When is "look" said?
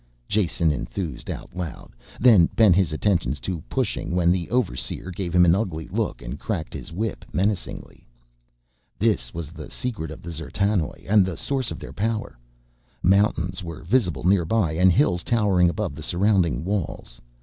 5.89-6.23